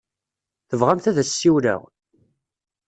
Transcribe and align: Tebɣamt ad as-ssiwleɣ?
Tebɣamt 0.69 1.09
ad 1.09 1.17
as-ssiwleɣ? 1.23 1.81